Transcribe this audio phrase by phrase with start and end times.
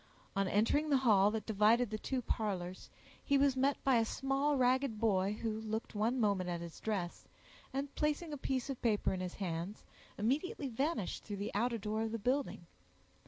[0.35, 2.89] On entering the hall that divided the two parlors,
[3.23, 7.27] he was met by a small ragged boy, who looked one moment at his dress,
[7.71, 9.85] and placing a piece of paper in his hands,
[10.17, 12.65] immediately vanished through the outer door of the building.